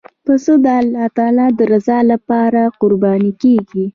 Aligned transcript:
پسه 0.25 0.53
د 0.65 0.67
الله 0.81 1.05
تعالی 1.17 1.47
رضا 1.71 1.97
لپاره 2.11 2.61
قرباني 2.81 3.31
کېږي. 3.41 3.85